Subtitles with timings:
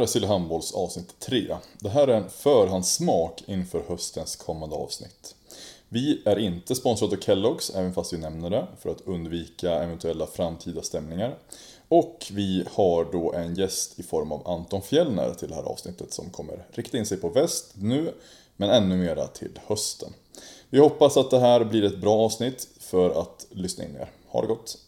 [0.00, 1.56] här är Silly Handbolls avsnitt 3.
[1.78, 5.34] Det här är en förhandssmak inför höstens kommande avsnitt.
[5.88, 10.26] Vi är inte sponsrade av Kellogg's, även fast vi nämner det, för att undvika eventuella
[10.26, 11.38] framtida stämningar.
[11.88, 16.12] Och vi har då en gäst i form av Anton Fjellner till det här avsnittet
[16.12, 18.14] som kommer rikta in sig på väst nu,
[18.56, 20.12] men ännu mera till hösten.
[20.70, 24.10] Vi hoppas att det här blir ett bra avsnitt för att lyssna in er.
[24.28, 24.78] Ha det gott!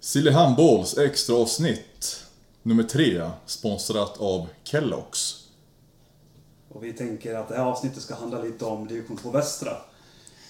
[0.00, 2.25] Silly Handbolls extra avsnitt
[2.66, 5.46] nummer 3, sponsrat av Kellogg's.
[6.68, 9.70] Och vi tänker att det här avsnittet ska handla lite om division 2 västra.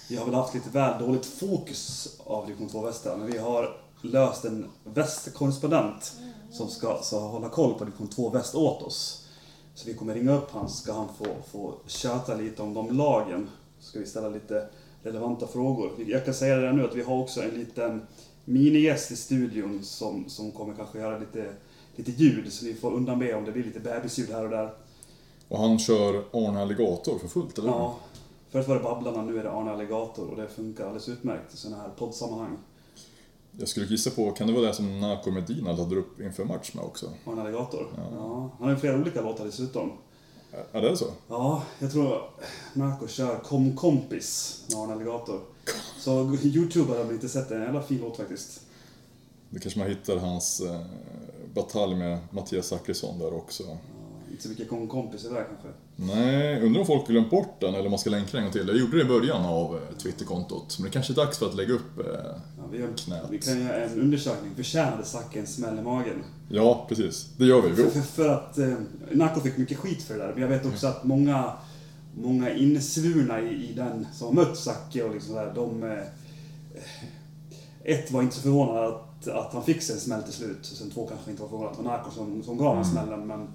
[0.08, 3.80] Vi har väl haft lite väl dåligt fokus av division 2 västra, men vi har
[4.02, 6.12] löst en västkorrespondent
[6.50, 9.26] som ska ska hålla koll på division 2 väst åt oss.
[9.74, 12.96] Så vi kommer ringa upp han så ska han få, få köta lite om de
[12.96, 13.50] lagen.
[13.80, 14.68] Så ska vi ställa lite
[15.02, 15.92] relevanta frågor.
[16.06, 18.06] Jag kan säga det nu att vi har också en liten
[18.44, 21.52] minigäst i studion som, som kommer kanske göra lite,
[21.96, 24.74] lite ljud, så ni får undanbe om det blir lite bebisljud här och där.
[25.48, 27.68] Och han kör Arne Alligator för fullt, eller?
[27.68, 27.98] Ja,
[28.50, 31.56] först var det Babblarna, nu är det Arne Alligator och det funkar alldeles utmärkt i
[31.56, 32.56] sådana här poddsammanhang.
[33.58, 36.74] Jag skulle gissa på, kan det vara det som Nako Medina laddar upp inför match
[36.74, 37.10] med också?
[37.26, 37.86] Arne Alligator?
[37.96, 38.50] Ja.
[38.58, 39.92] Han har ju flera olika låtar dessutom.
[40.72, 41.06] Är det så?
[41.28, 42.22] Ja, jag tror
[42.72, 45.40] Nako kör Kom kompis med Arne Alligator.
[45.98, 48.60] Så Youtube har inte sett det, en jävla fin låt faktiskt.
[49.50, 50.80] Det kanske man hittar hans eh,
[51.54, 53.62] batalj med Mattias Zachrisson där också.
[54.30, 55.68] Inte så mycket Kom kompis i det där kanske.
[55.96, 58.68] Nej, undrar om folk glömt bort den eller om man ska länka den till.
[58.68, 61.54] Jag gjorde det i början av eh, Twitterkontot, men det kanske är dags för att
[61.54, 62.04] lägga upp eh,
[62.58, 63.22] Ja, vi, gör, knät.
[63.30, 64.54] vi kan göra en undersökning.
[64.56, 66.22] Förtjänade Zacke en smäll i magen?
[66.48, 67.28] Ja, precis.
[67.36, 67.74] Det gör vi.
[67.76, 68.74] För, för, för att eh,
[69.10, 70.32] Nako fick mycket skit för det där.
[70.32, 71.52] Men jag vet också att många,
[72.14, 75.82] många insvurna i, i den som har mött Zacke och liksom där, de...
[75.82, 75.98] Eh,
[77.84, 80.58] ett var inte så förvånad att, att han fick sig en smäll till slut.
[80.60, 82.84] Och sen två kanske inte var förvånade att det var Nako som, som gav honom
[82.84, 83.26] smällen.
[83.26, 83.48] Men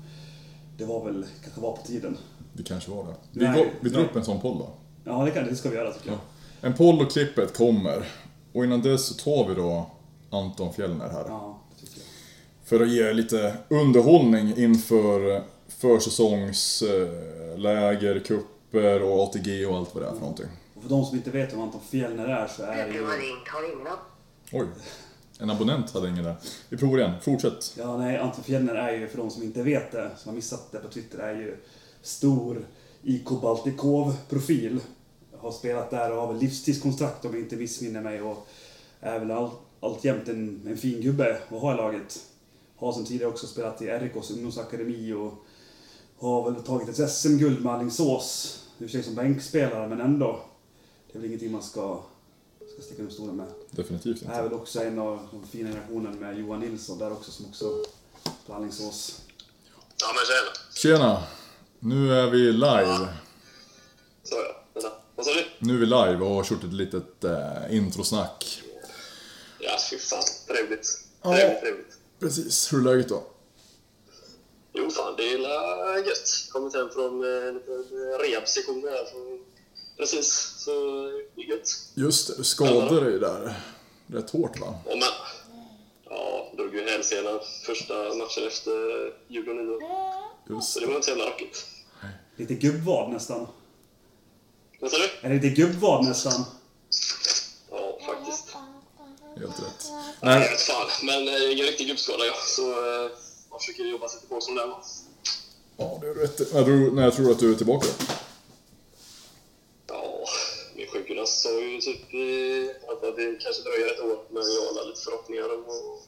[0.77, 2.17] det var väl, kanske var på tiden.
[2.53, 3.13] Det kanske var det.
[3.31, 4.69] Vi, Nej, går, vi drar upp en sån poll då.
[5.03, 6.19] Ja, det, kan, det ska vi göra tycker jag.
[6.61, 8.07] En poll och klippet kommer.
[8.53, 9.85] Och innan dess så tar vi då
[10.29, 11.25] Anton Fjellner här.
[11.27, 12.07] Ja, det tycker jag.
[12.65, 20.11] För att ge lite underhållning inför försäsongsläger, kupper och ATG och allt vad det är
[20.13, 20.45] för någonting.
[20.75, 23.03] Och för de som inte vet vem Anton Fjellner är så är det Du ju...
[23.05, 23.99] har ringt har ingen ab-
[24.51, 24.67] Oj.
[25.41, 26.35] En abonnent hade ingen där.
[26.69, 27.11] Vi provar igen.
[27.21, 27.73] Fortsätt.
[27.77, 30.71] Ja, nej, Anton Fjellner är ju, för de som inte vet det, som har missat
[30.71, 31.57] det på Twitter, är ju
[32.01, 32.65] stor
[33.03, 34.79] IK Baltikov-profil.
[35.37, 38.47] Har spelat där och har väl livstidskontrakt om jag inte missminner mig och
[38.99, 42.19] är väl all, alltjämt en, en fin gubbe att ha i laget.
[42.75, 45.33] Har som tidigare också spelat i RIKs ungdomsakademi och
[46.17, 48.59] har väl tagit ett SM-guld med Alingsås.
[48.77, 50.39] I och för sig som bänkspelare, men ändå.
[51.11, 51.99] Det är väl ingenting man ska,
[52.73, 53.47] ska sticka under stolen med.
[53.71, 54.41] Definitivt är inte.
[54.41, 57.85] väl också en av de fina generationen med Johan Nilsson där också som också
[58.45, 59.21] på Alingsås.
[60.01, 60.97] Ja men tjena.
[60.97, 61.23] Tjena!
[61.79, 63.07] Nu är vi live.
[64.23, 64.35] Så
[64.73, 65.01] ja.
[65.15, 65.45] Vad sa du?
[65.59, 68.63] Nu är vi live och har kört ett litet eh, introsnack.
[69.59, 70.23] Ja, fy fan.
[70.47, 70.87] Trevligt.
[71.21, 71.35] Ja.
[71.35, 71.97] Trevligt, trevligt.
[72.19, 72.73] Precis.
[72.73, 73.23] Hur är läget då?
[74.73, 76.49] Jo fan, det är gött.
[76.51, 77.83] Kommit hem från eh, en liten
[78.19, 79.05] rehabsession här.
[79.05, 79.39] Så,
[80.01, 80.71] precis, så
[81.35, 81.69] det är gött.
[81.95, 83.53] Just det, skadade dig där.
[84.07, 84.67] Rätt hårt va?
[84.85, 85.07] Och men,
[86.09, 88.71] ja, drog ju hälsenan första matchen efter
[89.27, 89.81] jul och nyår.
[90.49, 90.89] Just Så det det.
[90.89, 91.65] var inte så jävla rockigt.
[92.35, 93.47] Lite gubbvad nästan.
[94.79, 95.27] Vad sa du?
[95.27, 96.45] Är det lite gubbvad nästan?
[97.71, 98.55] Ja, faktiskt.
[99.39, 99.85] Helt rätt.
[100.21, 100.87] Nej, jag vet fan.
[101.03, 102.33] Men eh, ingen riktig gubbskada ja.
[102.47, 103.09] Så eh,
[103.49, 104.83] man försöker jobba sig tillbaka som den var.
[105.77, 106.39] ja, det är rätt.
[106.53, 107.87] Jag tror, när jag tror att du är tillbaka.
[111.21, 114.61] Ja, min sjukgymnast sa ju typ eh, att det kanske dröjer ett år, men jag
[114.81, 116.07] har lite förhoppningar om att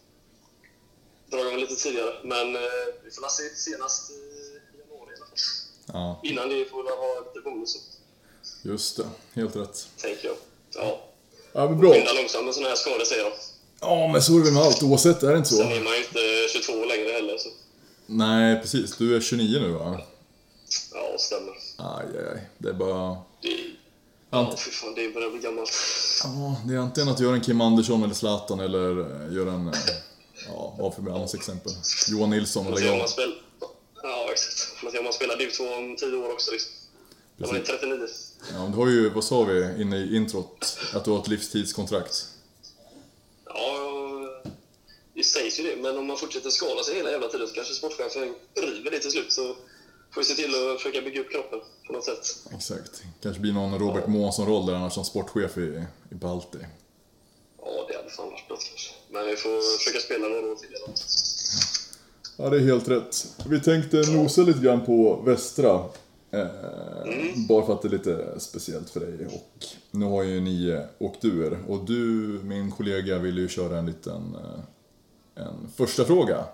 [1.31, 2.13] dra igång lite tidigare.
[2.23, 2.61] Men eh,
[3.03, 4.19] vi får se senast i
[4.79, 5.37] januari i alla fall.
[5.93, 7.77] Ja, Innan det får vi ha lite bonus,
[8.63, 9.07] just det.
[9.33, 9.87] Helt rätt.
[9.97, 10.37] tänker jag.
[10.75, 10.99] Ja,
[11.55, 11.93] Ja, men bra.
[11.93, 13.31] skynda långsamt med sådana här skador säger de.
[13.79, 15.63] Ja, men så är det väl med allt oavsett, är det inte Sen så?
[15.63, 16.19] är man ju inte
[16.53, 17.49] 22 längre heller, så
[18.05, 18.97] Nej, precis.
[18.97, 20.01] Du är 29 nu va?
[20.93, 21.53] ja, stämmer.
[21.77, 22.49] Aj, aj, aj.
[22.57, 23.17] Det är bara...
[23.41, 23.49] Det,
[24.33, 25.71] ja, fy fan, det börjar bli gammalt.
[26.23, 29.67] Ja, det är antingen att göra en Kim Andersson eller Zlatan eller eh, göra en...
[29.67, 29.73] eh,
[30.47, 31.71] Ja, vad för annars exempel?
[32.11, 32.97] Johan Nilsson eller jag.
[32.97, 33.07] man.
[34.03, 34.79] Ja, exakt.
[34.79, 36.71] Får se om man spelar div 2 om 10 år också liksom.
[37.37, 37.79] När man är Precis.
[37.79, 38.07] 39.
[38.53, 40.77] Ja, du har ju, vad sa vi inne i introt?
[40.93, 42.25] Att du har ett livstidskontrakt.
[43.45, 43.79] Ja,
[45.13, 47.73] det sägs ju det, men om man fortsätter skada sig hela jävla tiden så kanske
[47.73, 49.31] sportchefen river det till slut.
[49.33, 49.55] Så
[50.13, 52.25] får vi se till att försöka bygga upp kroppen på något sätt.
[52.55, 53.03] Exakt.
[53.21, 56.57] Kanske blir någon Robert Månsson-roll där annars som sportchef i, i Balti.
[57.61, 58.93] Ja, det hade fan varit något kanske.
[59.11, 60.93] Men vi får försöka spela några år till i alla.
[62.37, 63.27] Ja, det är helt rätt.
[63.47, 65.85] Vi tänkte nosa lite grann på västra.
[66.31, 66.47] Eh,
[67.49, 69.25] Bara för att det är lite speciellt för dig.
[69.25, 71.63] Och nu har ju ni eh, åkt ur.
[71.67, 71.95] Och du,
[72.43, 76.45] min kollega, ville ju köra en liten eh, en första fråga.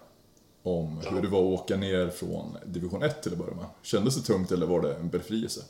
[0.63, 3.65] Om hur det var att åka ner från division 1 till att börja med.
[3.83, 5.61] Kändes det tungt eller var det en befrielse?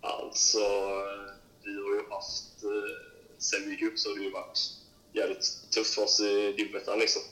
[0.00, 0.58] Alltså,
[1.64, 2.64] vi har ju haft...
[2.64, 2.90] Eh,
[3.38, 4.58] sen vi gick upp så har det ju varit
[5.12, 7.22] jävligt tufft för oss i Dibbettan liksom.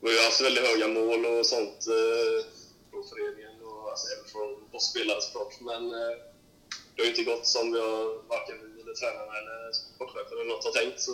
[0.00, 2.46] Vi har ju haft väldigt höga mål och sånt eh,
[2.90, 5.60] från föreningen och alltså, även från oss spelare såklart.
[5.60, 6.16] Men eh,
[6.92, 10.50] det har ju inte gått som vi har, varken vi eller tränarna eller sportchefen eller
[10.52, 11.00] något har tänkt.
[11.00, 11.12] Så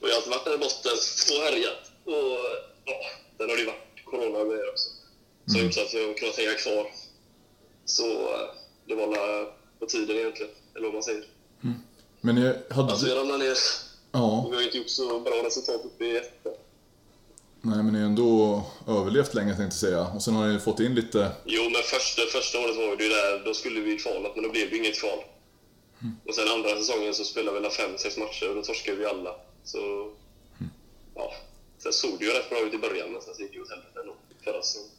[0.00, 0.96] vi har alltid varit där i botten
[1.34, 1.82] och härjat.
[2.14, 2.38] Och
[2.88, 2.96] ja,
[3.36, 4.88] sen har det ju varit corona grejer också.
[5.46, 6.86] Så har gjort att har kunnat hänga kvar.
[7.84, 8.48] Så eh,
[8.86, 9.46] det var väl
[9.78, 11.24] på tiden egentligen, eller vad man säger.
[12.20, 12.92] Men ni hade...
[12.92, 13.56] Alltså vi ramlade ner
[14.12, 16.52] Ja, och vi har inte gjort så bra resultat uppe i ettan.
[17.62, 20.06] nej men ni har ändå överlevt länge tänkte jag säga.
[20.06, 21.32] Och sen har ni fått in lite...
[21.44, 24.50] Jo, men första, första året var det ju där, då skulle vi kvalat, men då
[24.50, 25.18] blev det inget kval.
[26.26, 29.04] Och sen andra säsongen så spelade vi väl fem, sex matcher och då torskade vi
[29.04, 29.34] alla.
[29.64, 30.12] Så,
[31.14, 31.32] ja.
[31.78, 33.70] Sen såg det ju rätt bra ut i början, men sen gick det ju åt
[33.70, 33.98] helvete
[34.44, 34.90] förra säsongen.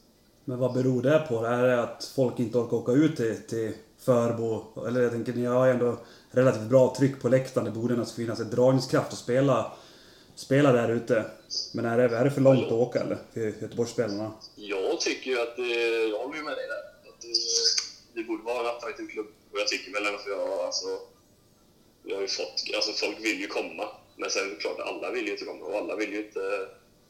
[0.45, 1.45] Men vad beror det på?
[1.45, 4.63] Är det att folk inte orkar åka ut till, till Förbo?
[4.87, 5.97] Eller jag tänker, ni har ändå
[6.31, 7.65] relativt bra tryck på läktaren.
[7.65, 9.71] Det borde nästan finnas ett dragningskraft att spela,
[10.35, 11.25] spela där ute.
[11.73, 13.17] Men är det, är det för långt att åka eller?
[13.33, 14.31] För Göteborgsspelarna?
[14.55, 15.63] Jag tycker ju att det,
[16.07, 17.09] jag håller ju med dig där.
[17.09, 17.33] Att det,
[18.13, 19.27] det borde vara en attraktiv klubb.
[19.51, 20.87] Och jag tycker väl ändå för jag, alltså,
[22.03, 23.87] vi har ju fått, alltså folk vill ju komma.
[24.21, 26.45] Men sen klart, alla vill ju inte komma och alla vill ju inte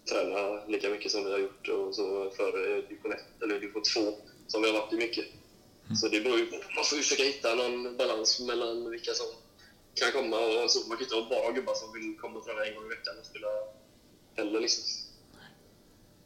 [0.10, 3.82] träna lika mycket som vi har gjort och så för eh, division 1 eller division
[3.96, 4.02] 2
[4.48, 5.26] som vi har varit i mycket.
[6.02, 6.56] Så det beror ju på.
[6.76, 9.26] Man får ju försöka hitta någon balans mellan vilka som
[10.00, 10.80] kan komma och så.
[10.88, 13.14] Man kan inte ha bara gubbar som vill komma och träna en gång i veckan
[13.20, 13.48] och spela
[14.38, 14.84] heller liksom.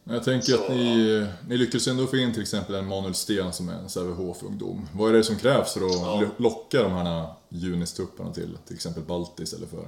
[0.03, 3.13] Men Jag tänker att Så- ni, ni lyckades ändå få in till exempel en Manuel
[3.15, 4.87] Sten som är en Sävehof-ungdom.
[4.95, 6.21] Vad är det som krävs för att Ja.
[6.21, 9.87] lo- locka de här junistupparna till till exempel Baltis eller för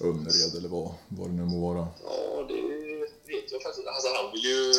[0.00, 1.88] Önnered eller vad, vad det nu må vara?
[2.04, 2.62] Ja, det
[3.32, 4.72] vet jag faktiskt Alltså han vill ju...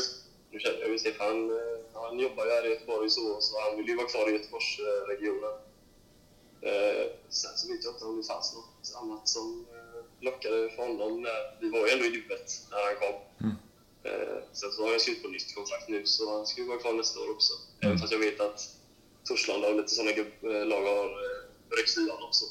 [0.51, 3.77] Nu känner jag ju Stefan, eh, han jobbar ju här i Göteborg så, så han
[3.77, 5.53] vill ju vara kvar i Göteborgsregionen.
[6.61, 10.81] Eh, sen så vet jag inte om det fanns något annat som eh, lockade för
[10.87, 11.21] honom.
[11.21, 13.15] när- Vi var ju ändå i djupet när han kom.
[14.03, 16.77] Eh, sen så har jag skrivit på nytt kontrakt nu så han ska ju vara
[16.79, 17.53] kvar nästa år också.
[17.81, 18.69] Även fast jag vet att
[19.23, 22.45] Torslanda och lite sådana gubb- lag har eh, ryckt i honom också.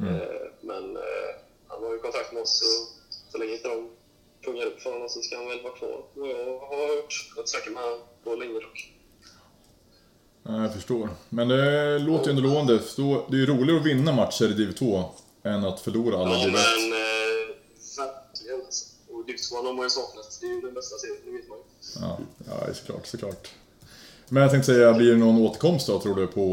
[0.00, 1.32] Eh, men eh,
[1.70, 3.88] han har ju kontakt med oss och så länge inte de
[4.44, 5.98] pungar upp för honom så ska han väl vara kvar.
[6.16, 7.12] Och jag har hört.
[7.38, 8.92] Inte snackat med honom på länge dock.
[10.42, 11.08] Ja, jag förstår.
[11.28, 12.72] Men det låter ju ändå lovande.
[13.28, 15.04] Det är ju roligare att vinna matcher i Div 2
[15.42, 16.52] än att förlora alla Ja, Div 1.
[16.54, 17.56] men eh,
[17.98, 18.86] verkligen alltså.
[19.08, 20.38] Och Div 2 har man ju saknat.
[20.40, 21.64] Det är ju den bästa serien, det vet man ju.
[22.00, 22.18] Ja,
[22.66, 23.48] ja, såklart, såklart.
[24.32, 26.48] Men jag tänkte säga, blir det någon återkomst då tror du på,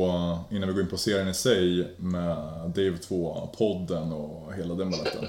[0.51, 2.37] innan vi går in på serien i sig, med
[2.75, 5.25] Div 2-podden och hela den baletten?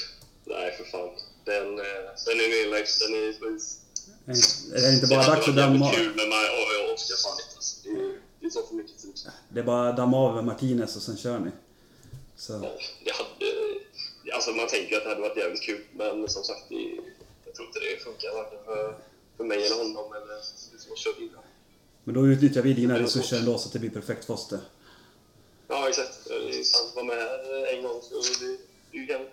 [0.44, 1.08] Nej, för fan.
[1.44, 1.84] Den, eh,
[2.26, 2.88] den är nedlagd.
[3.00, 3.26] Den är.
[4.76, 7.36] Är det inte bara hade dags att varit jävligt damma, kul, men man, orkar fan
[7.44, 7.56] inte.
[7.56, 7.76] Alltså.
[7.84, 9.14] Det, är- det tar för mycket tid.
[9.48, 11.50] det är bara att damma av Martinez och sen kör ni?
[12.36, 12.70] Så, Ja,
[13.04, 13.46] det hade...
[14.36, 16.74] Alltså man tänker att det hade varit jävligt kul, men som sagt, det,
[17.46, 18.94] jag tror inte det funkar varken för,
[19.36, 20.34] för mig eller honom eller
[20.72, 21.44] det som har kört innan.
[22.06, 24.58] Men då utnyttjar vi dina resurser ändå så att det blir perfekt för oss det.
[25.68, 26.14] Ja, exakt.
[26.66, 26.92] Sant.
[26.96, 28.56] Var med här en gång, så det,
[28.92, 29.30] det gammalt.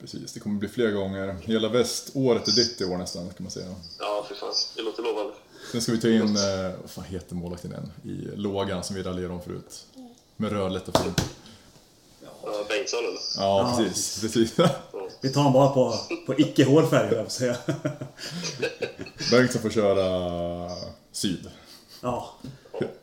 [0.00, 1.36] Precis, det kommer bli fler gånger.
[1.42, 3.74] Hela väståret är ditt i år nästan, kan man säga.
[3.98, 4.54] Ja, för fan.
[4.76, 5.32] Det låter lovande.
[5.72, 8.10] Sen ska vi ta in, eh, vad fan heter målvakten än?
[8.10, 9.86] I lågan som vi raljerade om förut.
[10.36, 11.20] Med rödlätt och fint.
[12.44, 13.18] Ja, Bengtsson eller?
[13.36, 14.20] Ja, Ja, precis.
[14.20, 14.56] precis.
[15.22, 15.94] Vi tar honom bara på,
[16.26, 17.56] på icke-hårfärg, höll jag på att säga.
[19.30, 20.70] Bengtsson får köra
[21.12, 21.50] syd.
[22.00, 22.30] Ja.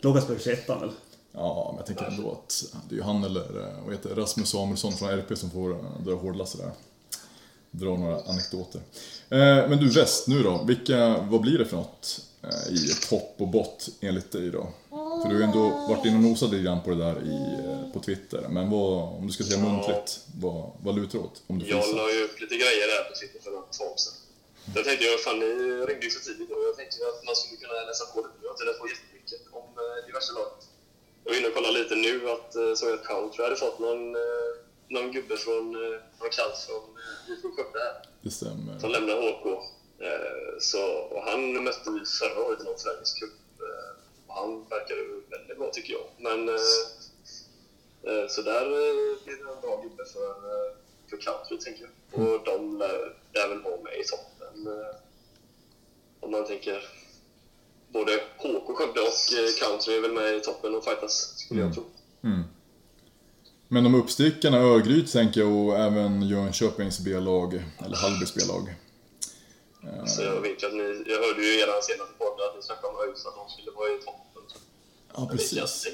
[0.02, 0.92] Låga spelar 21 väl?
[1.32, 4.50] Ja, men jag tänker ändå att det är ju han eller eh, vad heter Rasmus
[4.50, 6.72] Samuelsson från RP som får eh, dra hårdlasset där.
[7.72, 8.82] Dra några anekdoter.
[9.30, 9.38] Eh,
[9.70, 10.64] Men du, väst nu då.
[10.64, 12.22] Vilka, vad blir det för något
[12.70, 14.68] i topp och bott enligt dig då?
[15.22, 17.38] För du har ju ändå varit inne och nosat lite grann på det där i,
[17.66, 18.42] eh, på Twitter.
[18.56, 20.10] Men vad, om du ska säga muntligt,
[20.44, 21.36] vad, vad lutar åt?
[21.48, 24.16] Om du Jag la ju upp lite grejer där på Twitter för ett tag sedan.
[24.76, 25.50] Då tänkte jag, fan ni
[25.90, 28.38] ringde ju för tidigt och jag tänkte ju att man skulle kunna läsa på lite.
[28.42, 30.52] Jag har inte läst på jättemycket om eh, diverse lag.
[31.24, 34.04] Jag var inne och kollade lite nu att eh, såg att Country hade fått någon,
[34.96, 35.66] någon gubbe från,
[36.20, 36.84] någon kant från
[37.30, 37.96] IFK Skövde här.
[38.26, 38.74] Det stämmer.
[38.82, 39.46] som lämnade HK.
[40.70, 40.84] Så,
[41.14, 43.34] och han mötte vi förra året i någon träningscup.
[44.30, 46.06] Han verkade väldigt bra tycker jag.
[46.18, 46.56] Men eh,
[48.08, 50.70] eh, så där eh, blir det en bra gubbe för, eh,
[51.10, 51.92] för country tänker jag.
[52.22, 54.68] Och de lär, lär väl vara med i toppen
[56.20, 56.84] om man tänker
[57.94, 59.14] både HK Skövde och
[59.60, 61.84] Country är väl med i toppen och fightas, skulle jag tro.
[62.24, 62.44] Mm.
[63.68, 67.54] Men de uppstickarna, Örgryte tänker jag och även Jönköpings B-lag,
[67.86, 68.76] eller Hallbys B-lag.
[70.06, 72.62] Så jag vet ju att ni, jag hörde ju i er senaste podd att ni
[72.64, 74.44] snackade om ÖIS, att de skulle vara i toppen.
[75.16, 75.60] Ja, precis.
[75.60, 75.90] alltså.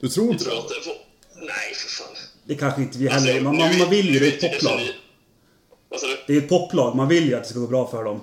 [0.00, 0.58] Du tror inte det?
[0.58, 0.94] att det får...
[1.34, 2.16] Nej, för fan.
[2.44, 3.40] Det kanske inte vi Alltså, heller...
[3.40, 6.18] Man, nu man, man vill ju, det är ett du?
[6.26, 8.20] Det är ett poplag, man vill ju att det ska gå bra för dem.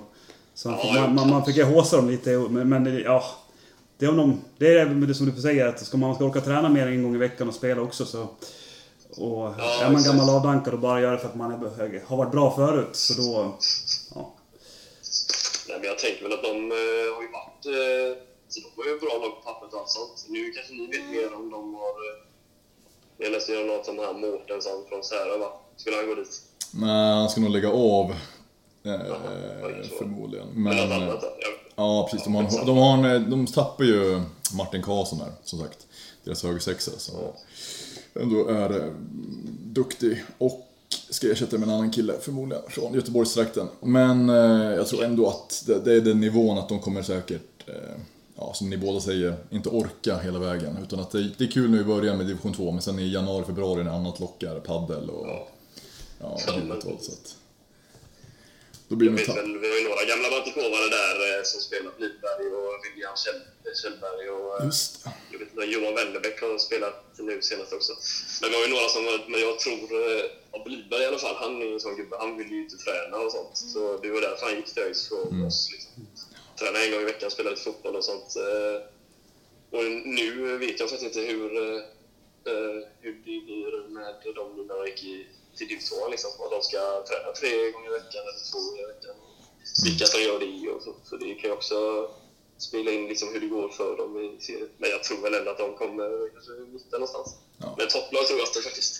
[0.54, 3.24] Så man, Ja, man, man, man försöker håsa dem lite, men, men ja...
[3.98, 6.40] Det är, om de, det är det som du säger, att ska man ska orka
[6.40, 8.28] träna mer än en gång i veckan och spela också så...
[9.16, 10.06] Och är man exakt.
[10.06, 13.14] gammal avdankad och bara gör det för att man är, har varit bra förut, så
[13.22, 13.58] då...
[14.14, 14.34] Ja.
[15.70, 17.62] Nej, men jag tänker väl att de eh, har ju varit...
[17.76, 18.10] Eh,
[18.48, 20.26] så de har ju bra lag på pappret och allt sånt.
[20.28, 21.94] Nu kanske ni vet mer om de har...
[22.06, 22.16] Eh,
[23.18, 25.50] jag läste ju något om här Mårtensson från Särö, va?
[25.76, 26.42] Skulle han gå dit?
[26.74, 28.10] Nej, han ska nog lägga av.
[28.84, 30.48] Eh, Jaha, förmodligen.
[30.48, 30.76] Eller Men...
[30.76, 31.24] något eh, annat?
[31.40, 31.48] Ja.
[31.76, 32.24] Ja, precis.
[32.24, 34.20] De, har, de, har en, de tappar ju
[34.54, 35.86] Martin Karlsson där, som sagt.
[36.24, 37.14] Deras högersexa som
[38.14, 38.92] ändå är eh,
[39.62, 40.24] duktig.
[40.38, 40.69] Och
[41.10, 43.68] ska ersätta med en annan kille, förmodligen, från Göteborgstrakten.
[43.80, 47.68] Men eh, jag tror ändå att det, det är den nivån att de kommer säkert,
[47.68, 47.74] eh,
[48.36, 50.76] ja, som ni båda säger, inte orka hela vägen.
[50.82, 53.08] Utan att det, det är kul nu i början med division 2, men sen i
[53.12, 55.46] januari, februari när annat lockar, paddel och Ja.
[56.20, 57.02] ja, men- vet vad.
[57.02, 57.36] Så att,
[58.90, 61.60] då blir Jag det vet väl, vi har ju några gamla Baltikovare där eh, som
[61.68, 63.40] spelat Lidberg och William Kjell,
[63.82, 65.10] Kjellberg och eh, Just det.
[65.32, 67.92] jag vet inte, Johan Wennerbäck har spelat nu senast också.
[68.40, 70.24] Men vi har ju några som, men jag tror, eh,
[70.56, 72.76] av Lidberg i alla fall, han är ju en sån gubbe, han vill ju inte
[72.76, 73.56] träna och sånt.
[73.72, 75.68] Så det var därför han gick till ÖIS från oss.
[75.72, 75.92] Liksom.
[76.58, 78.30] Träna en gång i veckan, spela lite fotboll och sånt.
[78.36, 78.76] Eh,
[79.78, 81.80] Och nu vet jag faktiskt inte hur, eh,
[82.52, 86.30] eh, hur det blir med de nu när de gick i, till div 2 liksom.
[86.38, 89.14] Om de ska träna tre gånger i veckan eller två gånger i veckan.
[89.84, 90.92] Vilka som gör det och så.
[91.08, 91.78] Så det kan ju också
[92.58, 94.68] spela in liksom hur det går för dem i serien.
[94.80, 97.28] Men jag tror väl ändå att de kommer kanske mitta någonstans.
[97.58, 97.74] Ja.
[97.78, 98.92] Men topplag tror jag inte faktiskt.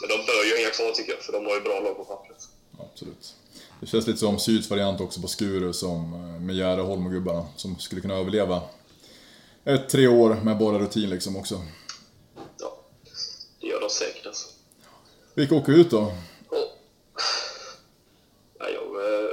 [0.00, 2.04] Men de bör ju hänga kvar tycker jag, för de har ju bra lag på
[2.04, 2.42] pappret.
[2.92, 3.34] Absolut.
[3.80, 7.46] Det känns lite som Syds variant också på Skuru som eh, med Järaholm och gubbarna
[7.56, 8.62] som skulle kunna överleva
[9.64, 11.62] ett, tre år med bara rutin liksom också.
[12.60, 12.84] Ja,
[13.60, 14.48] det gör de säkert alltså.
[15.34, 16.12] Vilka åker ut då?
[18.58, 19.30] Ja, jag, eh,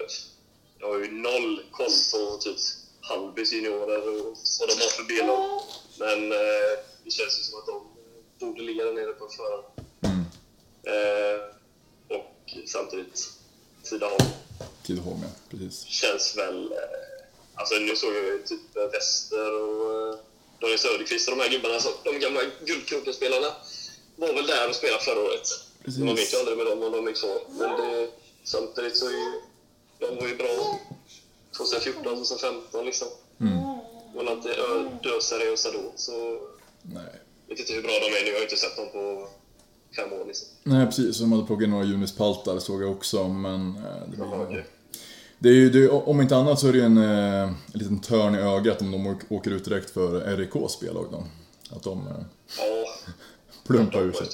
[0.80, 2.58] jag har ju noll koll på typ
[3.02, 5.62] Hallbys juniorer och vad de har för B-lag.
[6.00, 7.88] Men eh, det känns ju som att de
[8.46, 9.64] borde ligga där nere på förhand.
[10.02, 10.26] Mm.
[10.84, 11.42] Eh,
[12.18, 13.30] och samtidigt
[13.84, 14.26] Tidaholm
[14.84, 15.30] Tidaholm, ja.
[15.50, 15.86] Precis.
[15.86, 16.74] känns väl...
[17.56, 20.20] Alltså nu såg jag ju typ Wester och
[20.60, 23.48] Daniel Söderqvist och de här gubbarna, så, de gamla Guldkroken-spelarna,
[24.16, 25.67] var väl där och spelade förra året.
[25.88, 26.04] Precis.
[26.04, 27.38] Man vet ju aldrig med dem om de kvar.
[27.60, 28.08] Men det,
[28.44, 29.32] samtidigt så är ju,
[30.00, 30.80] de var ju bra
[31.58, 33.08] 2014, 2015 liksom.
[33.40, 33.58] Mm.
[34.16, 36.12] Men att det är döseriösa då, så
[36.82, 37.04] Nej.
[37.48, 38.30] vet inte hur bra de är nu.
[38.32, 39.28] Jag har inte sett dem på
[39.96, 40.48] fem år liksom.
[40.64, 41.20] Nej, precis.
[41.20, 43.76] De hade plockat några Junispaltar såg jag också, men...
[43.76, 44.66] eh, Det, Jaha, blir, okej.
[45.40, 47.56] det är ju, det, är- om inte annat så är det ju en, eh, en
[47.74, 51.24] liten törn i ögat om de åk- åker ut direkt för RIKs spellag då.
[51.76, 52.14] Att de eh,
[52.58, 52.90] Ja,
[53.68, 54.28] plumpar ur sig.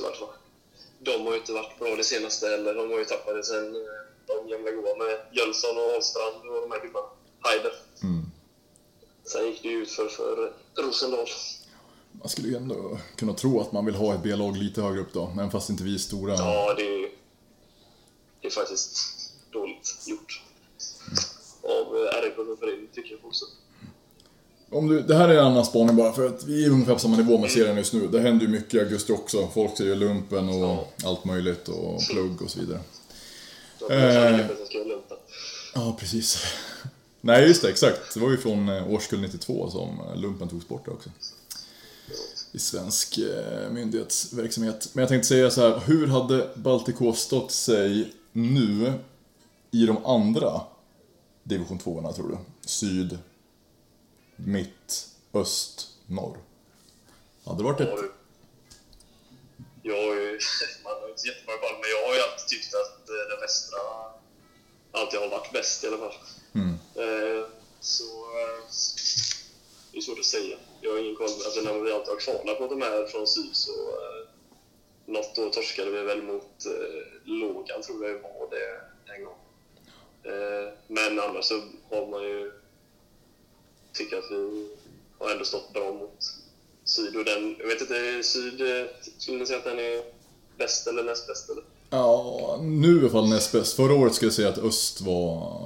[1.06, 2.74] De har ju inte varit bra det senaste heller.
[2.74, 3.82] De har ju tappat det sen eh,
[4.28, 7.08] de gamla goa med Jönsson och Ahlstrand och de här gubbarna.
[7.40, 7.74] Haider.
[8.04, 8.26] Mm.
[9.24, 11.28] Sen gick det ju ut för, för Rosendal.
[12.12, 15.14] Man skulle ju ändå kunna tro att man vill ha ett B-lag lite högre upp
[15.14, 16.34] då, men fast inte vi är stora.
[16.34, 17.10] Ja, det är,
[18.42, 18.98] det är faktiskt
[19.52, 20.42] dåligt gjort.
[21.62, 23.46] Av eh, RIK som förening, tycker jag också.
[24.74, 27.00] Om du, det här är en annan spaning bara, för att vi är ungefär på
[27.00, 28.08] samma nivå med serien just nu.
[28.08, 29.48] Det händer ju mycket i augusti också.
[29.54, 32.80] Folk ser ju lumpen och allt möjligt och plugg och så vidare.
[33.80, 34.46] De har Eh.
[35.76, 36.46] Ja, precis.
[37.22, 38.14] Nej, just det, exakt.
[38.14, 41.10] Det var ju från eh, årskull 92 som eh, lumpen togs bort också.
[42.52, 44.90] I svensk eh, myndighetsverksamhet.
[44.94, 48.94] Men jag tänkte säga så här, hur hade Baltikov stått sig nu
[49.72, 50.62] i de andra
[51.44, 52.38] division 2 tror du?
[52.66, 53.18] Syd,
[54.36, 56.38] mitt, öst, norr?
[57.46, 58.00] Hade det varit ett...
[59.82, 60.40] Jag har ju,
[60.84, 63.80] man har inte jättemånga koll, men jag har ju alltid tyckt att eh, den västra
[64.92, 66.14] alltid har varit bäst i alla fall.
[66.56, 66.74] Mm.
[66.96, 67.46] Eh,
[67.80, 68.04] så
[68.40, 68.60] eh,
[69.92, 70.58] det är svårt att säga.
[70.82, 71.30] Jag har ingen koll.
[71.46, 73.72] Alltså när vi alltid har kvalat mot de här från syd så
[75.06, 76.66] något år torskade vi väl mot
[77.24, 78.82] Logan tror jag var det
[79.14, 79.38] en gång.
[80.88, 82.52] Men annars så har man ju
[83.94, 84.68] tycker att vi
[85.20, 86.20] har ändå stått bra mot
[86.86, 88.62] Syd och den, jag vet inte, Syd,
[89.18, 90.04] skulle ni säga att den är
[90.58, 91.64] bäst eller näst bäst eller?
[91.90, 93.76] Ja, nu i alla fall näst bäst.
[93.76, 95.60] Förra året skulle jag säga att öst var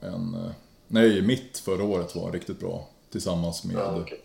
[0.00, 0.36] en...
[0.88, 2.88] Nej, mitt förra året var riktigt bra.
[3.12, 4.20] Tillsammans med Ja, okej.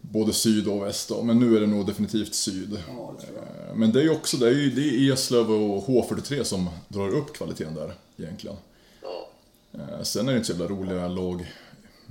[0.00, 1.22] både syd och väst då.
[1.22, 2.78] Men nu är det nog definitivt syd.
[2.88, 3.26] Ja, det.
[3.26, 6.70] Eh, Men det är ju också, det är ju det är Eslöv och H43 som
[6.88, 8.56] drar upp kvaliteten där egentligen.
[9.02, 9.28] Ja.
[9.72, 11.52] Eh, Sen är det inte så jävla roliga lag.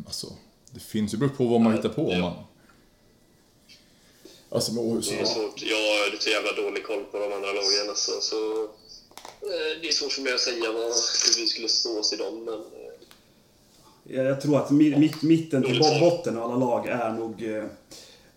[0.06, 0.28] Alltså,
[0.74, 2.02] det finns ju, beror på vad man hittar på.
[2.10, 2.34] Om man...
[4.52, 5.10] Alltså, med Åhus.
[5.10, 5.62] Det är svårt.
[5.62, 8.64] Jag har lite jävla dålig koll på de andra lagen alltså, så
[9.42, 12.16] eh, det är svårt för mig att säga vad, hur vi skulle stå oss i
[12.16, 12.44] dem.
[12.46, 17.12] Men, eh, Jag, jag tror att mi- mitt, mitten till botten av alla lag är
[17.12, 17.64] nog, eh,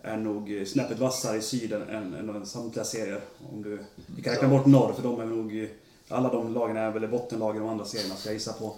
[0.03, 3.21] är nog snäppet vassare i syden än, än samtliga serier.
[3.53, 3.85] Om du,
[4.17, 5.71] vi kan räkna bort norr, för de är nog...
[6.09, 8.77] Alla de lagen är väl bottenlag i de andra serierna, ska jag gissa på.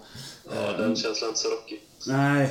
[0.55, 1.81] ja, den känslan är inte så rockig.
[2.07, 2.49] Nej,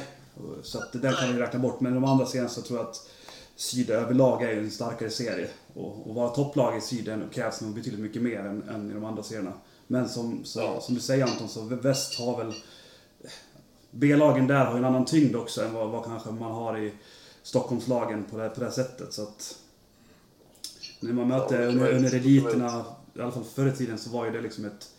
[0.63, 1.81] så att det där kan vi räkna bort.
[1.81, 3.09] Men de andra serierna så tror jag att
[3.57, 5.49] Syd överlag är ju en starkare serie.
[5.75, 9.05] Och, och vara topplag i Syden krävs nog betydligt mycket mer än, än i de
[9.05, 9.53] andra serierna.
[9.87, 10.81] Men som, så, Ja.
[10.81, 12.55] som du säger Anton, så väst har väl...
[13.91, 16.93] B-lagen där har ju en annan tyngd också än vad, vad kanske man har i
[17.43, 19.13] Stockholmslagen på det, på det här sättet.
[19.13, 19.59] Så att
[21.01, 24.25] när man möter Ja, under, under eliterna, i alla fall förr i tiden, så var
[24.25, 24.91] ju det liksom ett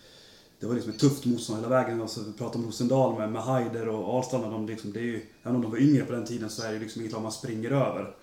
[0.59, 2.01] det var liksom ett tufft motstånd hela vägen.
[2.01, 4.43] Och så vi pratade om Rosendal med, med Haider och Ahlstrand.
[4.43, 6.74] De liksom, det är ju, även om de var yngre på den tiden så är
[6.74, 8.15] det liksom inget lag man springer över.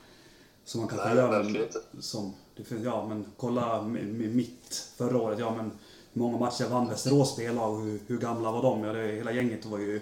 [0.64, 1.68] Som man kanske Nej, gör.
[2.00, 5.38] Som, det finns, ja, men kolla mitt förra året.
[5.38, 5.70] Ja, men
[6.12, 8.84] hur många matcher vann Västerås B-lag och hur, hur gamla var de?
[8.84, 10.00] Ja, det, hela gänget var ju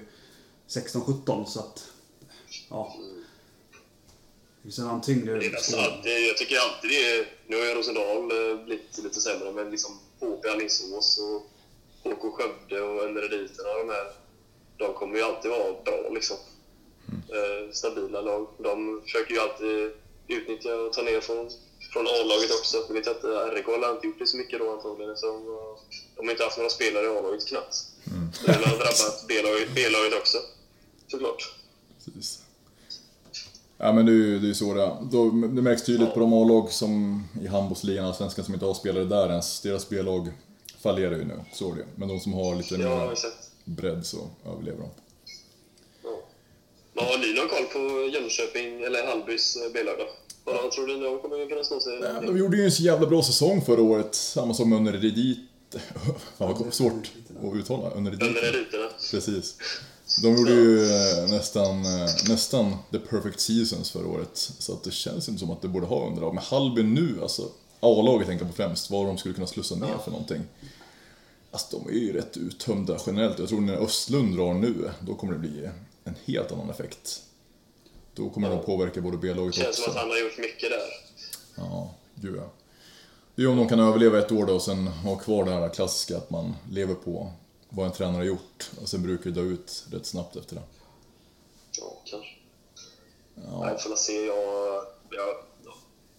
[0.68, 1.92] 16-17 så att...
[2.68, 2.96] Ja.
[4.56, 7.26] Det finns en annan tyngd i alltid, jag tycker alltid det är...
[7.46, 11.50] Nu har ju Rosendal eh, blivit lite sämre, men liksom HP Alingsås och
[12.04, 14.07] HK Skövde och Önnerediterna, de här,
[14.76, 16.37] de kommer ju alltid vara bra liksom.
[17.12, 18.47] Eh, stabila lag.
[18.59, 19.90] De försöker ju alltid
[20.28, 21.50] utnyttja och ta ner från,
[21.92, 22.76] från A-laget också.
[22.88, 25.26] Jag vet att eh, RIK har inte gjort det så mycket då antagligen, så
[26.16, 27.77] de har inte haft några spelare i A-laget knappt.
[28.46, 29.24] Det har drabbat
[29.74, 30.38] B-laget, också,
[31.07, 31.55] såklart.
[32.05, 32.42] Precis.
[33.79, 35.48] Ja men det är ju det är så det är.
[35.48, 39.05] Det märks tydligt på de A-lag som i handbollsligan och svenskan som inte har spelare
[39.05, 39.61] där ens.
[39.61, 40.33] Deras B-lag
[40.83, 43.16] fallerar ju nu, så är det Men de som har lite Ja, mer
[43.64, 44.88] bredd så överlever de.
[46.03, 46.11] Ja.
[46.93, 50.07] Men har ni någon koll på Jönköping eller Hallbys eh, B-lag då?
[50.45, 52.01] Vad tror ni de kommer kunna stå sig?
[52.03, 55.38] Ja, De gjorde ju en så jävla bra säsong förra året, samma som under Redit.
[56.38, 57.11] Fan vad svårt
[57.51, 58.43] att uttala, under Under Redit.
[58.55, 58.88] eliterna?
[59.11, 59.57] Precis.
[60.23, 64.37] De gjorde ju eh, nästan, eh, nästan the perfect seasons förra året.
[64.59, 66.35] Så att det känns inte som att det borde ha underlag.
[66.35, 67.43] Men Hallby nu, alltså
[67.81, 70.40] A-laget tänker jag på främst, vad de skulle kunna slussa ner för någonting.
[71.50, 73.38] Alltså de är ju rätt uttömda generellt.
[73.38, 75.68] Jag tror när Östlund drar nu, då kommer det bli
[76.04, 77.22] en helt annan effekt.
[78.14, 79.90] Då kommer de påverka både B-laget Känns som också.
[79.90, 80.80] att han har gjort mycket där.
[81.56, 82.50] Ja, gud ja.
[83.34, 85.68] Det är om de kan överleva ett år då och sen ha kvar det här
[85.68, 87.32] klassiska att man lever på
[87.68, 88.70] vad en tränare har gjort.
[88.82, 90.62] Och sen brukar det dö ut rätt snabbt efter det.
[91.78, 92.30] Ja, kanske.
[93.34, 93.64] Ja.
[93.64, 94.26] Nej, får se.
[94.26, 95.36] Jag, jag,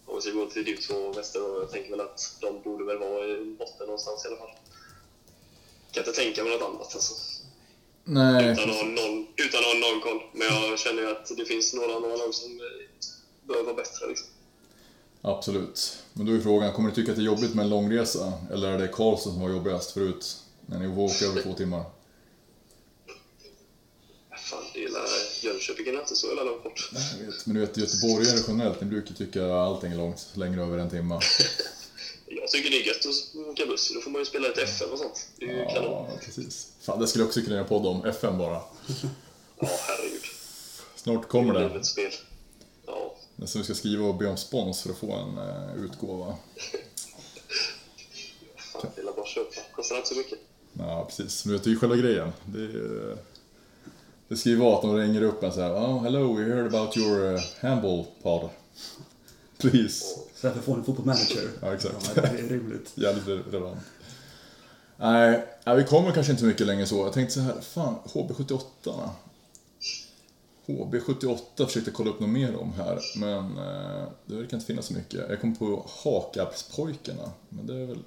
[0.06, 2.98] om vi ska gå till div 2 Väster jag tänker väl att de borde väl
[2.98, 4.50] vara i botten någonstans i alla fall.
[5.92, 7.14] Kan inte tänka mig något annat alltså.
[8.04, 10.20] Nej, Utan att ha noll, utan att ha noll koll.
[10.32, 14.06] Men jag känner ju att det finns några, några lag som eh, bör vara bättre
[14.08, 14.28] liksom.
[15.22, 15.98] absolut.
[16.12, 18.32] Men då är frågan, kommer du tycka att det är jobbigt med en lång resa?
[18.52, 20.36] Eller är det Karlsson som var jobbigast förut?
[20.66, 21.84] När ni åka över två timmar?
[24.36, 25.04] Fan, det gillar
[25.42, 26.90] Jönköping är inte så jävla långt bort.
[27.18, 30.78] Jag vet, men du vet, göteborgare generellt, ni brukar tycka allting är långt, längre över
[30.78, 31.20] en timme.
[32.40, 33.92] Jag tycker det är gött att åka buss.
[33.94, 35.28] Då får man ju spela lite FM och sånt.
[35.36, 35.84] Det är ju kanon.
[35.84, 36.72] Ja, precis.
[36.80, 38.04] Fan, det skulle jag också kunna göra podd om.
[38.04, 38.60] FM bara.
[39.60, 40.22] Ja, herregud.
[40.96, 41.68] Snart kommer det.
[41.68, 42.12] Livets spel.
[42.86, 46.36] Ja, Nästan vi ska skriva och be om spons för att få en uh, utgåva.
[48.56, 49.60] fan, det är bara köpa.
[49.72, 50.38] Kostar inte så mycket.
[50.72, 51.44] Ja, precis.
[51.44, 52.32] Men vet, ju själva grejen.
[52.44, 53.18] Det, är,
[54.28, 55.72] det ska ju vara att de ringer upp en så här.
[55.72, 58.50] Oh, hello, we heard about your uh, handball pod.
[59.70, 60.04] Please.
[60.34, 61.50] Så därför får ni fotbollmanager.
[61.60, 62.12] Ja, exakt.
[62.16, 62.92] Ja, det är rimligt.
[62.94, 63.78] Jävligt re- relevant.
[64.96, 65.46] Nej,
[65.76, 66.96] vi kommer kanske inte så mycket längre så.
[66.96, 68.60] Jag tänkte så här, fan, HB78.
[68.84, 69.10] va?
[70.66, 74.94] HB78 försökte kolla upp något mer om här, men eh, det verkar inte finnas så
[74.94, 75.30] mycket.
[75.30, 78.02] Jag kom på Hakapspojkarna, men det är väl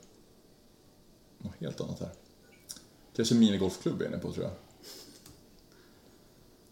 [1.37, 2.09] något helt annat här.
[3.15, 4.53] Kanske minigolfklubb är inne på, tror jag.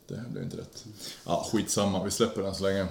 [0.07, 0.85] Det här blev inte rätt.
[1.25, 2.87] Ja, skitsamma, vi släpper den så länge.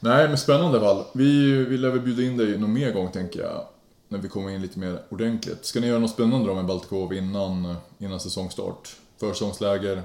[0.00, 1.04] Nej, men spännande Val.
[1.14, 3.66] Vi vill väl bjuda in dig någon mer gång, tänker jag.
[4.08, 5.64] När vi kommer in lite mer ordentligt.
[5.64, 8.96] Ska ni göra något spännande då med Baltikov innan, innan säsongstart?
[9.16, 10.02] Försäsongsläger?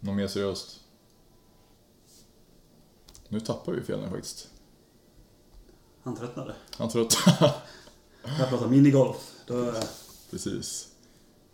[0.00, 0.80] Något mer seriöst?
[3.28, 4.48] Nu tappar vi fjällen faktiskt.
[6.02, 6.54] Han tröttnade.
[6.78, 7.16] Han att...
[8.38, 9.32] Jag pratar minigolf.
[9.46, 9.72] Då,
[10.30, 10.88] Precis.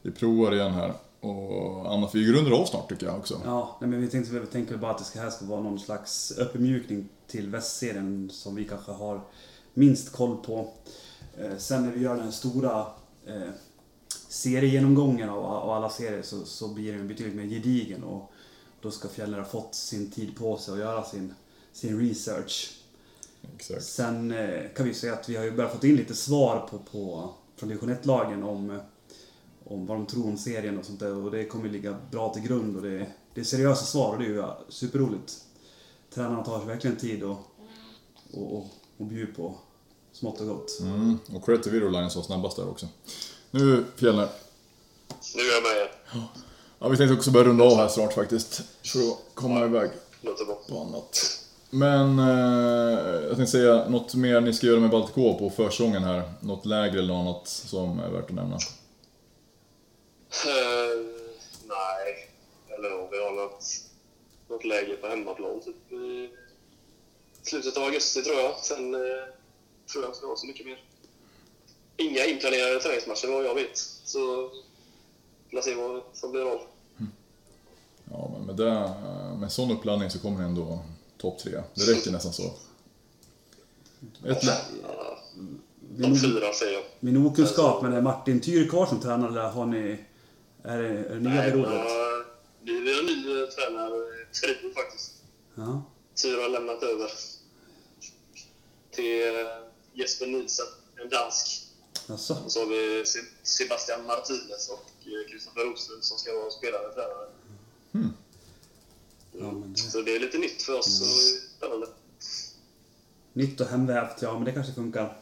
[0.02, 0.94] Vi provar igen här.
[1.22, 3.40] Och annat, vi grundar av snart tycker jag också.
[3.44, 5.80] Ja, nej, men vi tänkte, vi tänkte bara att det ska, här ska vara någon
[5.80, 9.20] slags uppmjukning till västserien som vi kanske har
[9.74, 10.68] minst koll på.
[11.38, 12.86] Eh, sen när vi gör den stora
[13.26, 13.50] eh,
[14.28, 18.32] seriegenomgången av, av alla serier så, så blir den betydligt mer gedigen och
[18.80, 21.34] då ska Fjäller ha fått sin tid på sig att göra sin,
[21.72, 22.78] sin research.
[23.56, 23.84] Exakt.
[23.84, 26.78] Sen eh, kan vi säga att vi har ju börjat få in lite svar på,
[26.78, 28.80] på, från division 1-lagen om,
[29.64, 31.16] om vad de tror om serien och sånt där.
[31.16, 34.24] Och det kommer ligga bra till grund och det, det är seriösa svar och det
[34.24, 35.44] är ju superroligt.
[36.14, 37.38] Tränarna tar sig verkligen tid och,
[38.32, 39.54] och, och, och bjuder på
[40.12, 40.80] smått och gott.
[40.80, 41.18] Mm.
[41.34, 42.88] Och credit till Viroline som var snabbast där också.
[43.50, 44.28] Nu Fjällner.
[45.34, 45.88] Nu är jag med.
[46.78, 48.62] Ja, vi tänkte också börja runda av här snart faktiskt.
[48.82, 50.58] För att komma iväg Låter bra.
[50.68, 51.38] på annat.
[51.70, 52.98] Men eh,
[53.28, 56.32] jag tänkte säga något mer ni ska göra med Baltic K på försäsongen här.
[56.40, 58.58] Något lägre eller något annat som är värt att nämna.
[60.46, 61.04] Eh,
[61.68, 62.28] nej.
[62.68, 63.64] Eller om vi har något,
[64.48, 66.30] något läge på hemmaplan typ i
[67.42, 68.58] slutet av augusti tror jag.
[68.58, 69.00] Sen eh,
[69.92, 70.84] tror jag inte vi har så mycket mer.
[71.96, 73.78] Inga inplanerade träningsmatcher vad jag vet.
[74.04, 74.50] Så
[75.50, 76.60] vi får se vad som blir av.
[78.10, 78.94] Ja, men med, det,
[79.40, 80.78] med sån uppladdning så kommer ni ändå
[81.18, 81.62] topp tre.
[81.74, 82.42] Det räcker nästan så.
[84.26, 85.18] Ett, lä- Ja,
[85.96, 86.82] Min, fyra säger jag.
[87.00, 90.04] min okunskap, men är Martin Tyr kvar som tränare eller har ni...
[90.64, 91.72] Är det, är det nya vid rodret?
[91.74, 92.24] ja,
[92.62, 95.12] Vi är en ny tränartrio faktiskt.
[95.54, 95.82] Ja.
[96.14, 97.10] Tyra har lämnat över
[98.90, 99.46] till eh,
[99.92, 100.66] Jesper Nielsen,
[101.02, 101.66] en dansk.
[102.08, 102.36] Jaså?
[102.44, 106.92] Och så har vi Se- Sebastian Martinez och eh, Kristoffer Roslund som ska vara spelande
[106.94, 107.28] tränare.
[109.32, 109.78] Ja, men det...
[109.80, 111.86] Så det är lite nytt för oss och är spännande.
[113.32, 115.21] Nytt och hemvävt, ja men det kanske funkar.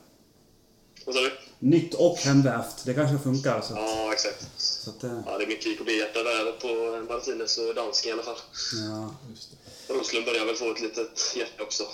[1.05, 1.33] Vad sa du?
[1.59, 3.61] Nytt och hemvävt, det kanske funkar.
[3.61, 4.47] Så, att- Ja, exakt.
[4.61, 8.37] så att, Ja, det är mycket IKB-hjärta där på Martinez och dansken i alla fall.
[8.89, 9.49] ja, just
[9.87, 9.95] det.
[9.95, 11.85] Roslund börjar väl få ett litet hjärta också.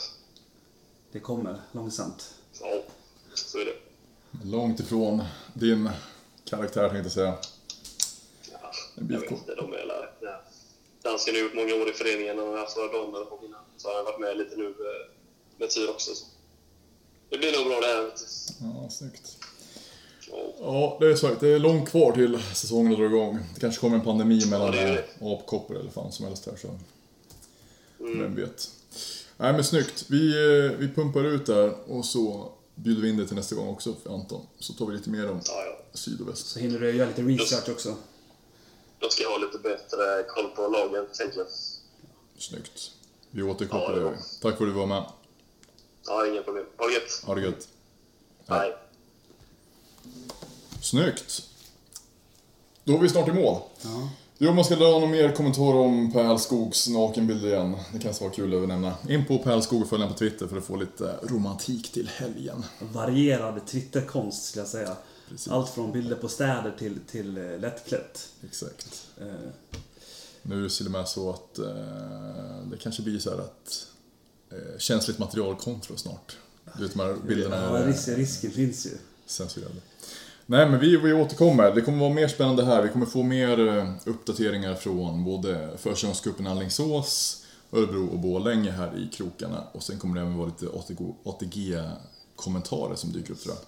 [1.12, 2.35] det kommer långsamt.
[2.61, 2.83] Ja,
[3.35, 3.77] så är det.
[4.45, 5.23] Långt ifrån
[5.55, 5.90] din
[6.45, 7.35] karaktär tänkte jag säga.
[8.53, 10.42] Ja, jag vet inte, de är alla, ja.
[11.03, 13.61] Dansken har gjort många år i föreningen och har haft några damer på innan.
[13.77, 15.12] Så har han varit med lite nu eh,
[15.59, 16.14] med Tyr också.
[16.14, 16.25] Så.
[17.30, 18.10] Det blir nog bra det här.
[18.60, 19.36] Ja, snyggt.
[20.30, 20.36] Ja.
[20.60, 21.40] Ja, det är sagt.
[21.40, 23.38] Det är långt kvar till säsongen att dra igång.
[23.54, 25.04] Det kanske kommer en pandemi mellan det.
[25.20, 26.68] eh, apkoppor eller fan som helst här så.
[28.00, 28.22] Mm.
[28.22, 28.70] Vem vet.
[29.36, 30.04] Nej men snyggt.
[30.08, 33.68] Vi, eh, vi pumpar ut där och så bjuder vi in dig till nästa gång
[33.68, 34.46] också för Anton.
[34.58, 35.76] Så tar vi lite mer om Ja, ja.
[35.94, 36.46] syd och väst.
[36.46, 37.94] Så hinner du göra lite research också.
[38.98, 41.46] Då ska jag ha lite bättre koll på lagen, tänker jag.
[42.38, 42.90] Snyggt.
[43.30, 44.16] Vi återkopplar Ja, det.
[44.42, 45.04] Tack för att du var med.
[46.07, 46.64] Ja, inga problem.
[46.77, 47.23] Ha det gött.
[47.25, 47.69] Ha det gött.
[48.47, 48.77] Hej.
[50.83, 51.42] Snyggt.
[52.85, 53.61] Då är vi snart i mål.
[53.83, 54.09] Ja.
[54.38, 57.77] Jo, man ska dra någon mer kommentar om Pärlskogs nakenbild igen.
[57.92, 58.95] Det kan vara kul att nämna.
[59.09, 62.64] In på Pärlskog och följ honom på Twitter för att få lite romantik till helgen.
[62.81, 64.97] Varierad Twitterkonst skulle jag säga.
[65.29, 65.49] Precis.
[65.53, 68.29] Allt från bilder på städer till, till eh, lättklätt.
[68.45, 69.07] Exakt.
[69.21, 69.27] Eh,
[70.42, 71.66] Nu är det till och med så att eh,
[72.71, 73.87] det kanske blir så här att
[74.78, 76.37] känsligt material kontra snart.
[76.76, 78.90] Du vet, de här bilderna ja, är risk, risken finns ju.
[79.26, 79.80] censurerade.
[80.46, 81.74] Nej, men vi, vi återkommer.
[81.74, 82.82] Det kommer vara mer spännande här.
[82.82, 89.09] Vi kommer få mer eh, uppdateringar från både försäsongscupen Alingsås, Örebro och Borlänge här i
[89.09, 89.64] krokarna.
[89.72, 90.66] Och sen kommer det även vara lite
[91.24, 93.64] ATG-kommentarer som dyker upp tror jag.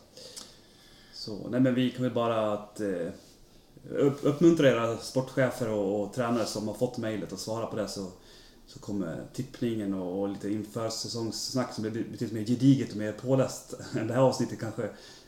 [1.14, 3.12] Så, nej men vi väl bara att eh,
[3.90, 7.88] upp, uppmuntra era sportchefer och, och tränare som har fått mejlet och svara på det
[7.88, 8.06] så,
[8.68, 13.12] så kommer tippningen och, och lite inför säsongssnack som blir betydligt mer gediget och mer
[13.12, 14.84] påläst än det här avsnittet kanske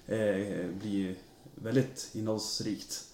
[0.07, 1.16] eh, blir
[1.55, 3.05] väldigt innehållsrikt.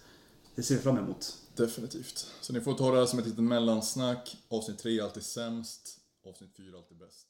[0.54, 1.36] Det ser vi fram emot.
[1.54, 2.26] Definitivt.
[2.40, 4.36] Så ni får ta det här som ett litet mellansnack.
[4.48, 5.98] Avsnitt 3 är alltid sämst.
[6.26, 7.26] Avsnitt 4 är alltid bäst.